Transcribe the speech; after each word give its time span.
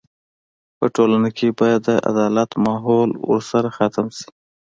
په 0.77 0.85
ټولنه 0.95 1.29
کې 1.37 1.47
به 1.57 1.69
د 1.87 1.89
عدالت 2.09 2.49
ماحول 2.65 3.09
ورسره 3.31 3.67
ختم 3.77 4.07
شي. 4.17 4.27